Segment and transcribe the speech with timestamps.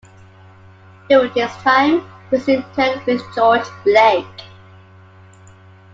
[1.09, 1.99] During this time
[2.31, 4.25] he was interned with George Blake.